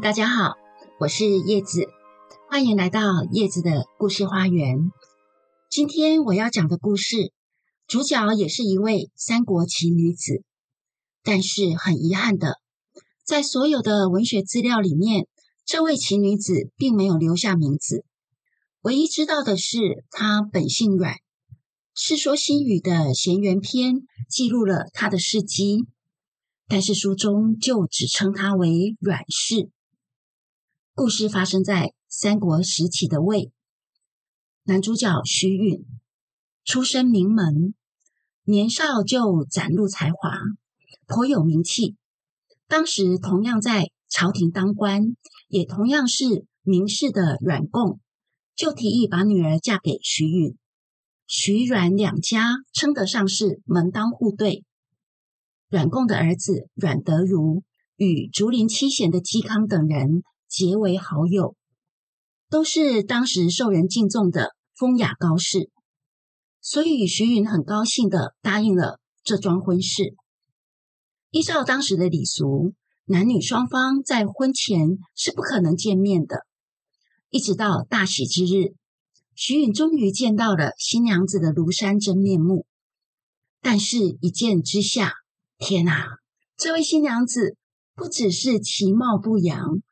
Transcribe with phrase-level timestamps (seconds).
[0.00, 0.54] 大家好，
[0.98, 1.86] 我是叶子，
[2.48, 4.90] 欢迎来到叶子的故事花园。
[5.68, 7.32] 今天我要讲的故事，
[7.86, 10.42] 主角也是一位三国奇女子，
[11.22, 12.60] 但是很遗憾的，
[13.24, 15.28] 在所有的文学资料里面，
[15.66, 18.06] 这位奇女子并没有留下名字。
[18.80, 21.12] 唯一知道的是，她本姓阮，
[21.94, 23.96] 《世说新语》的闲园篇
[24.30, 25.86] 记录了她的事迹。
[26.66, 29.70] 但是书中就只称她为阮氏。
[30.96, 33.50] 故事发生在三国时期的魏，
[34.62, 35.84] 男主角徐允
[36.64, 37.74] 出身名门，
[38.44, 40.38] 年少就展露才华，
[41.08, 41.96] 颇有名气。
[42.68, 45.16] 当时同样在朝廷当官，
[45.48, 47.98] 也同样是名士的阮贡，
[48.54, 50.56] 就提议把女儿嫁给徐允。
[51.26, 54.62] 徐阮两家称得上是门当户对。
[55.68, 57.64] 阮贡的儿子阮德如
[57.96, 60.22] 与竹林七贤的嵇康等人
[60.54, 61.56] 结为好友，
[62.48, 65.68] 都是当时受人敬重的风雅高士，
[66.60, 70.14] 所以徐允很高兴的答应了这桩婚事。
[71.32, 72.72] 依照当时的礼俗，
[73.06, 76.46] 男女双方在婚前是不可能见面的。
[77.30, 78.76] 一直到大喜之日，
[79.34, 82.64] 徐允终于见到了新娘子的庐山真面目，
[83.60, 85.14] 但是一见之下。
[85.58, 86.06] 天哪！
[86.56, 87.56] 这位新娘子
[87.96, 89.82] 不只是其貌不扬，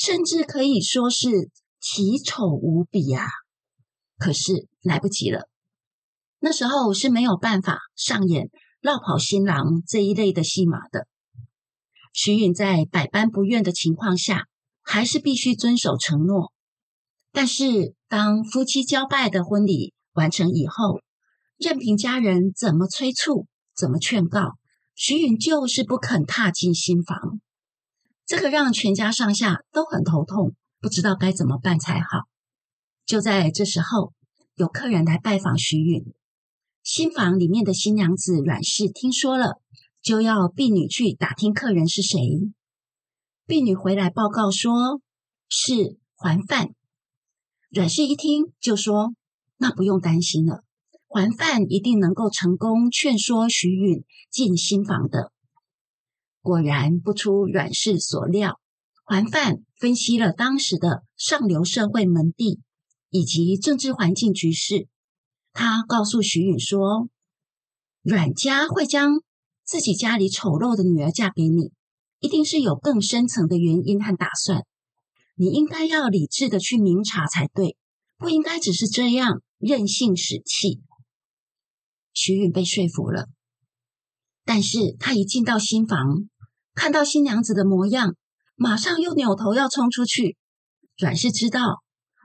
[0.00, 3.26] 甚至可以说是奇丑无比啊！
[4.16, 5.48] 可是来不及了，
[6.38, 8.48] 那时候是没有办法上演
[8.80, 11.08] 绕跑新郎这一类的戏码的。
[12.12, 14.44] 徐允在百般不愿的情况下，
[14.82, 16.52] 还是必须遵守承诺。
[17.32, 21.00] 但是当夫妻交拜的婚礼完成以后，
[21.56, 24.52] 任凭家人怎么催促、怎么劝告。
[24.94, 27.40] 徐允就是不肯踏进新房，
[28.28, 32.28] 这个让全家上下都很头痛，不知道该怎么办才好。
[33.06, 34.12] 就在这时候，
[34.54, 36.12] 有客人来拜访徐允，
[36.82, 39.62] 新房里面的新娘子阮氏听说了，
[40.02, 42.20] 就要婢女去打听客人是谁。
[43.46, 45.00] 婢女回来报告说
[45.48, 46.74] 是还范，
[47.70, 49.14] 阮氏一听就说
[49.56, 50.64] ：“那不用担心了。”
[51.08, 55.32] 还范一定能够成功劝说徐允进新房的。
[56.40, 58.60] 果然不出阮氏所料，
[59.04, 62.60] 还范分析了当时的上流社会门第
[63.10, 64.86] 以及政治环境局势。
[65.52, 67.08] 他告诉徐允说
[68.02, 69.22] ：“阮家会将
[69.64, 71.72] 自己家里丑陋的女儿嫁给你，
[72.20, 74.64] 一定是有更深层的原因和打算。
[75.34, 77.76] 你应该要理智的去明察才对，
[78.16, 80.80] 不应该只是这样任性使气。”
[82.14, 83.28] 徐允被说服了，
[84.48, 86.26] 但是他一进到新房，
[86.74, 88.16] 看到新娘子的模样，
[88.56, 90.38] 马上又扭头要冲出去。
[90.96, 91.82] 阮氏知道，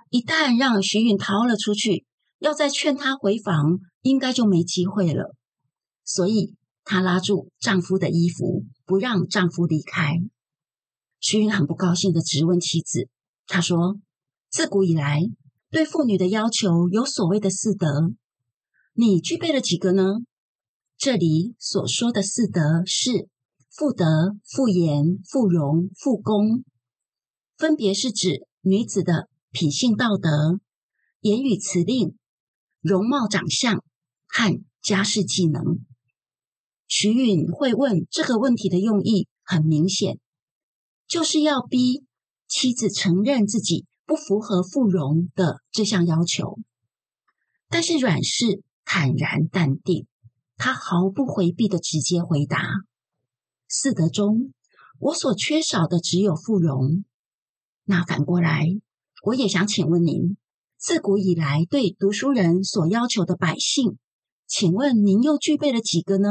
[0.10, 2.06] 一旦让徐允逃了出去，
[2.40, 5.36] 要再劝他回房，应该就没机会了。
[6.06, 10.22] 所以，她拉住丈夫的衣服，不让丈夫离开。
[11.20, 13.10] 徐允很不高兴的质问妻子
[13.48, 13.98] ：“他说，
[14.50, 15.20] 自古以来，
[15.70, 18.14] 对妇女的要求有所谓的四德。”
[18.96, 20.20] 你具备了几个呢？
[21.06, 23.28] 这里所说的四德是
[23.70, 26.64] 妇德、妇言、妇容、妇功，
[27.58, 30.62] 分别是指女子的品性道德、
[31.20, 32.18] 言语辞令、
[32.80, 33.84] 容貌长相
[34.28, 35.80] 和家世技能。
[36.88, 40.20] 徐允会问这个问题的用意很明显，
[41.06, 42.06] 就是要逼
[42.48, 46.60] 妻子承认自己不符合妇容的这项要求。
[47.68, 48.64] 但是阮氏。
[48.86, 50.08] 坦然淡定，
[50.56, 52.64] 他毫不回避的直接回答
[53.68, 54.54] ：“四德中，
[55.00, 57.04] 我所缺少的只有富容。
[57.86, 58.68] 那反过来，
[59.24, 60.38] 我也想请问您，
[60.78, 63.98] 自古以来对读书人所要求的百姓，
[64.48, 66.30] 请问您又具备了几个呢？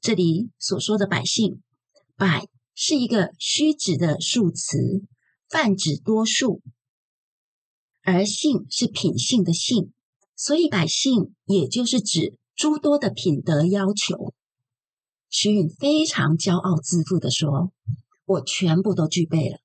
[0.00, 1.62] 这里所说的百姓，
[2.16, 5.04] 百是一个虚指的数词，
[5.48, 6.62] 泛指多数，
[8.02, 9.92] 而性是品性的性。”
[10.38, 14.34] 所以，百姓也就是指诸多的品德要求。
[15.28, 17.72] 徐允非常骄傲自负的说
[18.24, 19.58] ：“我全部都具备了。”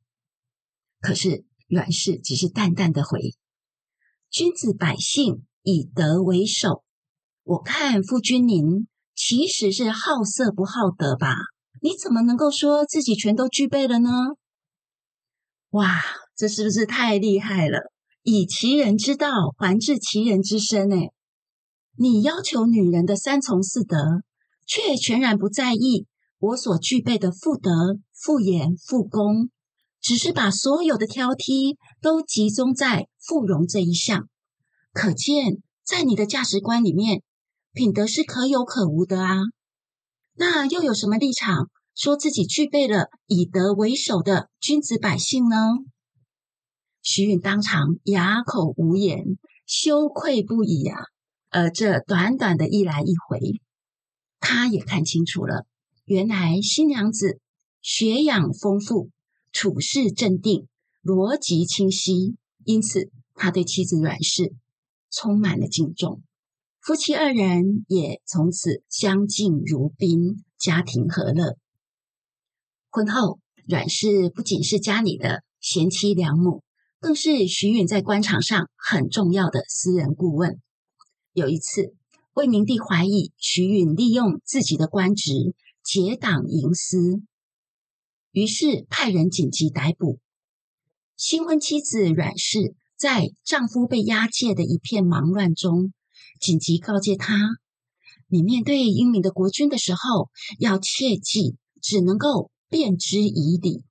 [0.99, 3.33] 可是阮氏只是淡淡的回
[4.29, 6.83] ：“君子百姓以德为首。
[7.43, 11.33] 我看夫君您其实是好色不好德吧？
[11.81, 14.09] 你怎么能够说自己全都具备了呢？”
[15.71, 16.01] 哇，
[16.35, 17.91] 这是不是太厉害了？
[18.23, 21.11] 以其人之道还治其人之身，哎，
[22.01, 24.23] 你要求女人的三从四德，
[24.65, 26.07] 却全然不在意
[26.39, 29.51] 我所具备的妇德、妇言、妇功，
[30.01, 34.27] 只是把所有的挑剔都集中在妇容这一项。
[34.93, 37.21] 可见，在你的价值观里面，
[37.71, 39.35] 品德是可有可无的啊。
[40.33, 45.57] 那又有什么立场说自己具备了以德为首的君子百姓呢？
[47.03, 49.37] 徐允当场哑口无言，
[49.67, 51.03] 羞愧不已啊！
[51.51, 53.59] 而这短短的一来一回，
[54.39, 55.65] 他也看清楚了，
[56.05, 57.41] 原来新娘子
[57.81, 59.09] 学养丰富，
[59.51, 60.69] 处事镇定，
[61.03, 64.53] 逻辑清晰，因此他对妻子阮氏
[65.11, 66.23] 充满了敬重。
[66.79, 71.57] 夫妻二人也从此相敬如宾，家庭和乐。
[72.89, 76.63] 婚后，阮氏不仅是家里的贤妻良母，
[77.01, 80.61] 更是徐允在官场上很重要的私人顾问。
[81.33, 81.93] 有一次，
[82.33, 87.21] 魏明帝怀疑徐允利用自己的官职结党营私，
[88.31, 90.19] 于是派人紧急逮捕
[91.15, 92.75] 新婚妻子阮氏。
[92.97, 95.91] 在丈夫被押解的一片忙乱中。
[96.39, 97.35] 紧急告诫他：
[98.27, 100.29] 你面对英明的国君的时候，
[100.59, 103.83] 要切记，只能够辩之以理，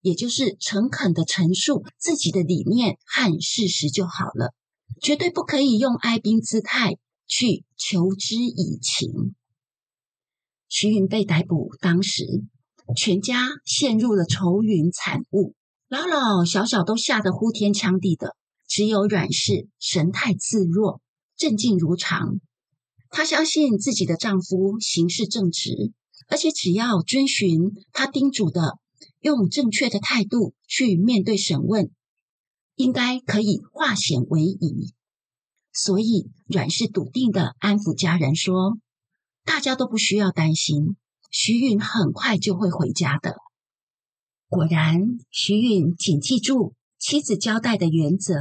[0.00, 4.54] 也就是诚恳的陈述自己的理念和事实就好了，
[5.00, 6.96] 绝对不可以用哀兵姿态
[7.26, 9.34] 去求之以情。
[10.68, 12.24] 徐云被逮捕当时，
[12.96, 15.54] 全家陷入了愁云惨雾，
[15.88, 18.36] 老老小小都吓得呼天抢地的，
[18.66, 21.00] 只有阮氏神态自若。
[21.36, 22.40] 镇静如常，
[23.10, 25.92] 她相信自己的丈夫行事正直，
[26.28, 28.78] 而且只要遵循她叮嘱的，
[29.20, 31.90] 用正确的态度去面对审问，
[32.76, 34.92] 应该可以化险为夷。
[35.72, 38.78] 所以阮氏笃定的安抚家人说
[39.44, 40.96] ：“大家都不需要担心，
[41.30, 43.36] 徐允很快就会回家的。”
[44.48, 45.00] 果然，
[45.30, 48.34] 徐允谨记住妻子交代的原则，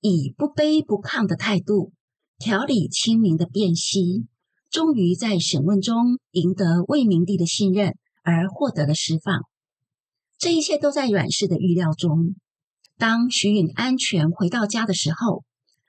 [0.00, 1.92] 以不卑不亢的态度。
[2.38, 4.26] 条理清明的辨析，
[4.70, 9.42] 终于在审问中赢得魏明帝的信任，而获得了释放。
[10.36, 12.34] 这一切都在阮氏的预料中。
[12.96, 15.44] 当徐允安全回到家的时候，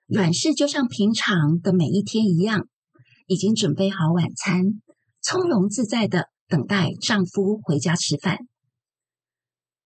[0.08, 2.68] 阮氏就像平常的每一天一样，
[3.28, 4.82] 已经准备好晚餐，
[5.22, 8.40] 从容自在的等待丈夫回家吃饭。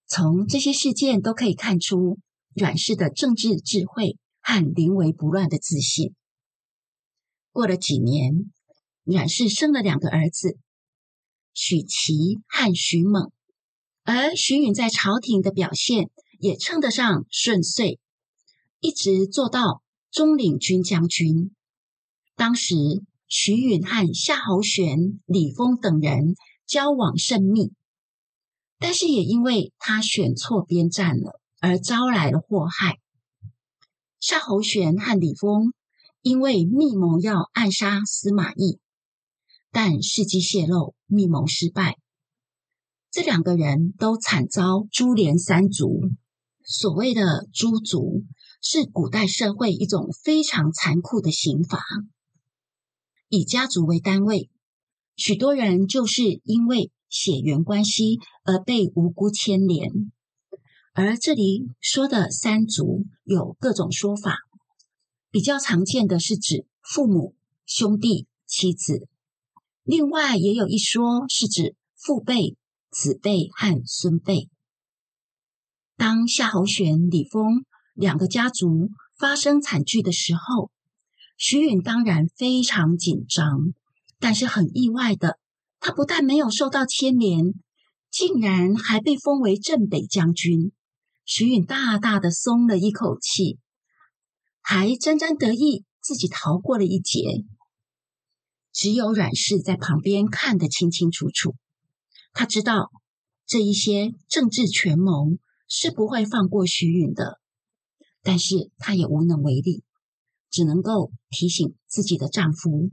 [0.07, 2.17] 从这些事件都可以看出
[2.55, 6.15] 阮氏的政治智慧和临危不乱的自信。
[7.51, 8.51] 过了几年，
[9.03, 10.57] 阮氏生了两个儿子，
[11.53, 13.31] 许琦和许猛。
[14.03, 17.99] 而徐允在朝廷的表现也称得上顺遂，
[18.79, 21.55] 一直做到中领军将军。
[22.35, 22.75] 当时
[23.27, 27.73] 徐允和夏侯玄、李丰等人交往甚密，
[28.79, 32.99] 但是也因为他选错边站了，而招来了祸害。
[34.19, 35.73] 夏侯玄和李丰。
[36.21, 38.81] 因为密谋要暗杀司马懿，
[39.71, 41.97] 但事机泄露，密谋失败，
[43.09, 46.11] 这两个人都惨遭株连三族。
[46.71, 48.25] 所谓的诛族，
[48.61, 51.83] 是古代社会一种非常残酷的刑罚，
[53.27, 54.51] 以家族为单位，
[55.15, 60.11] 许多人就是因为血缘关系而被无辜牵连。
[60.93, 64.37] 而这里说的三族有各种说法。
[65.31, 67.35] 比较常见的是指父母、
[67.65, 69.07] 兄弟、妻子，
[69.81, 72.55] 另外也有一说是指父辈、
[72.91, 74.49] 子辈和孙辈。
[75.99, 80.71] 当夏侯玄、李丰两个家族发生惨剧的时候，
[81.37, 83.73] 徐允当然非常紧张，
[84.17, 85.37] 但是很意外的，
[85.81, 87.53] 他不但没有受到牵连，
[88.09, 90.71] 竟然还被封为镇北将军。
[91.25, 93.59] 徐允大大的松了一口气。
[94.61, 97.43] 还沾沾得意，自己逃过了一劫。
[98.71, 101.55] 只有阮氏在旁边看得清清楚楚。
[102.31, 102.89] 他知道
[103.45, 105.37] 这一些政治权谋
[105.69, 107.39] 是不会放过徐允的，
[108.23, 109.83] 但是她也无能为力，
[110.49, 112.89] 只能够提醒自己的丈夫，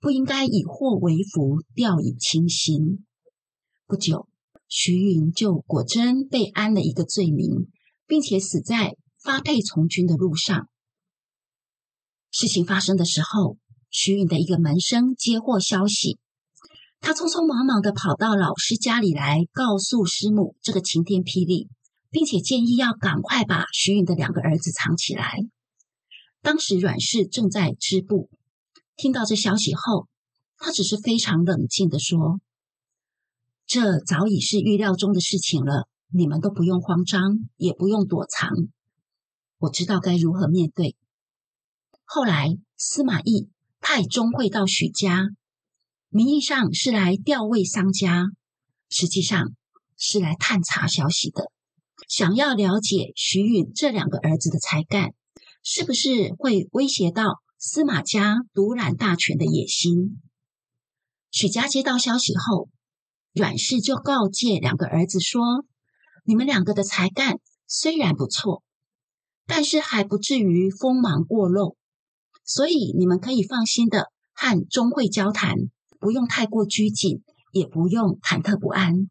[0.00, 3.04] 不应该以祸为福，掉以轻心。
[3.86, 4.28] 不久，
[4.68, 7.68] 徐允就果真被安了一个罪名，
[8.06, 10.68] 并且死在发配从军的路上。
[12.30, 13.58] 事情发生的时候，
[13.90, 16.18] 徐允的一个门生接获消息，
[17.00, 21.68] 他匆匆忙忙的跑到老师家里来，告诉师母这个晴天霹雳，
[22.12, 25.38] 并且建议要赶快把徐允的两个儿子藏起来。
[26.42, 28.28] 当时阮氏正在织布，
[28.96, 30.08] 听到这消息后，
[30.58, 32.40] 他只是非常冷静的说
[33.66, 38.50] ：“这早已是预料中的事情了，你们都不用慌张，也不用躲藏。
[39.58, 40.96] 我知道该如何面对。
[42.04, 43.48] 后来，司马懿
[43.80, 45.28] 派钟会到许家，
[46.10, 48.26] 名义上是来调位丧家，
[48.90, 49.54] 实际上
[49.96, 51.50] 是来探查消息的，
[52.08, 55.14] 想要了解徐允这两个儿子的才干，
[55.62, 60.20] 是不是会威胁到司马家独揽大权的野心。
[61.30, 62.68] 许家接到消息后，
[63.32, 65.64] 阮氏就告诫两个儿子说
[66.26, 68.62] ：“你们两个的才干虽然不错，
[69.46, 71.76] 但是还不至于锋芒过露。”
[72.44, 75.54] 所以你们可以放心的和钟会交谈，
[76.00, 79.08] 不用太过拘谨，也不用忐忑不安。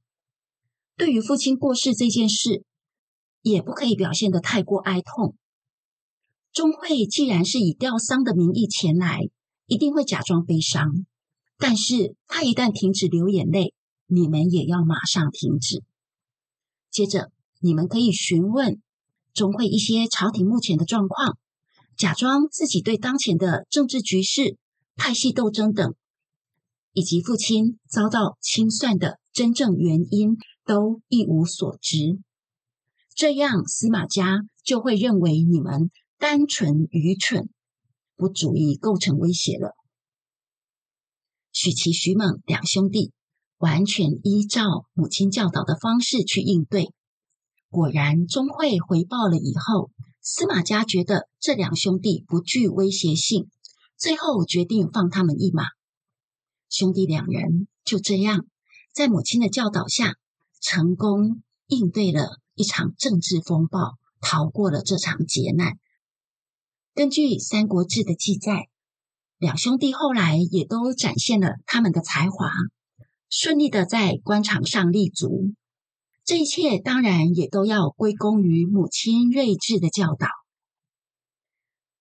[0.98, 2.64] 对于父亲过世这件事，
[3.42, 5.36] 也不可以表现得太过哀痛。
[6.52, 9.30] 钟会既然是以吊丧的名义前来，
[9.68, 11.06] 一定会假装悲伤。
[11.58, 13.74] 但是他一旦停止流眼泪，
[14.08, 15.84] 你们也要马上停止。
[16.90, 18.82] 接着，你们可以询问
[19.34, 21.38] 钟会一些朝廷目前的状况。
[21.96, 24.58] 假装自己对当前的政治局势、
[24.96, 25.94] 派系斗争等，
[26.94, 32.20] 以及父亲遭到清算的真正原因都一无所知，
[33.22, 37.52] 这样司马家就会认为你们单纯愚蠢，
[38.16, 39.76] 不足以构成威胁了。
[41.52, 43.12] 许其、徐猛两兄弟
[43.60, 46.96] 完全依照母亲教导的方式去应对，
[47.70, 49.92] 果然钟会回报了以后。
[50.20, 53.52] 司马家觉得这两兄弟不具威胁性，
[54.00, 55.66] 最后决定放他们一马。
[56.70, 58.48] 兄弟两人就这样
[58.92, 60.16] 在母亲的教导下，
[60.60, 65.80] 成功应对了一场政治风暴，逃过了这场劫难。
[66.94, 68.70] 根据《三国志》的记载，
[69.40, 72.52] 两兄弟后来也都展现了他们的才华，
[73.32, 75.56] 顺利的在官场上立足。
[76.24, 80.28] 这一切当然也都要归功于母亲睿智的教导。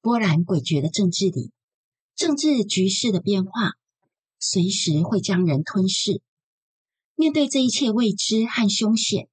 [0.03, 1.53] 波澜诡谲的政治里，
[2.15, 3.73] 政治局势的变化
[4.39, 6.21] 随时会将人吞噬。
[7.15, 9.29] 面对这一切未知和凶险，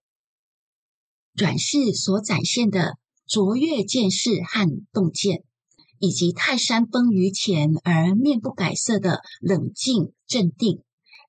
[1.38, 5.44] 转世所展现的卓越见识和洞见，
[6.00, 10.82] 以及泰山崩于前而面不改色的冷静镇定，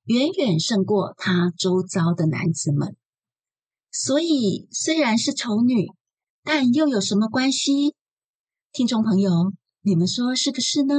[0.04, 2.96] 远远胜过他周遭的男子们。
[3.92, 5.88] 所以，虽然是丑女，
[6.42, 7.94] 但又有什么关系？
[8.72, 9.30] 听众朋友，
[9.82, 10.94] 你们说是不是呢？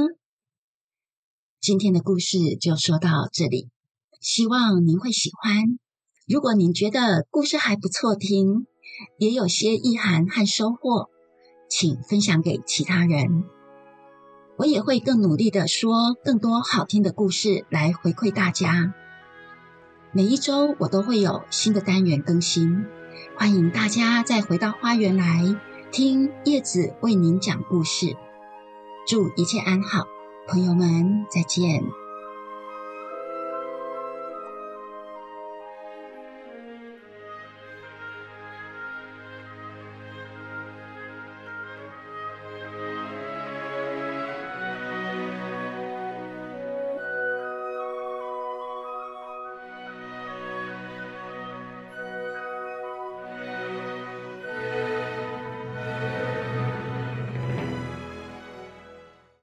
[1.60, 3.70] 今天的故事就说到这里，
[4.20, 5.80] 希望您会喜欢。
[6.28, 8.68] 如果您觉得故事还不错听，
[9.18, 11.08] 也有些意涵和收获，
[11.68, 13.44] 请分享给其他人。
[14.56, 18.92] 我也会更努力的说更多好听的故事来回馈大家。
[20.12, 22.84] 每一周我都会有新的单元更新，
[23.36, 25.56] 欢迎大家再回到花园来
[25.92, 28.16] 听叶子为您讲故事。
[29.06, 30.06] 祝一切安好，
[30.46, 31.99] 朋友们再见。